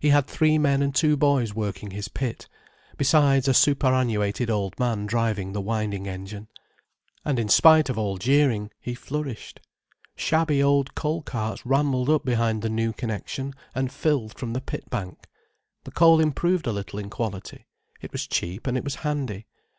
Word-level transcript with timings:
He 0.00 0.08
had 0.08 0.26
three 0.26 0.56
men 0.56 0.82
and 0.82 0.94
two 0.94 1.18
boys 1.18 1.52
working 1.54 1.90
his 1.90 2.08
pit, 2.08 2.48
besides 2.96 3.46
a 3.46 3.52
superannuated 3.52 4.48
old 4.48 4.78
man 4.80 5.04
driving 5.04 5.52
the 5.52 5.60
winding 5.60 6.08
engine. 6.08 6.48
And 7.26 7.38
in 7.38 7.50
spite 7.50 7.90
of 7.90 7.98
all 7.98 8.16
jeering, 8.16 8.70
he 8.80 8.94
flourished. 8.94 9.60
Shabby 10.16 10.62
old 10.62 10.94
coal 10.94 11.20
carts 11.20 11.66
rambled 11.66 12.08
up 12.08 12.24
behind 12.24 12.62
the 12.62 12.70
New 12.70 12.94
Connection, 12.94 13.52
and 13.74 13.92
filled 13.92 14.38
from 14.38 14.54
the 14.54 14.62
pit 14.62 14.88
bank. 14.88 15.26
The 15.84 15.90
coal 15.90 16.20
improved 16.20 16.66
a 16.66 16.72
little 16.72 16.98
in 16.98 17.10
quality: 17.10 17.66
it 18.00 18.12
was 18.12 18.26
cheap 18.26 18.66
and 18.66 18.78
it 18.78 18.82
was 18.84 18.94
handy. 19.04 19.44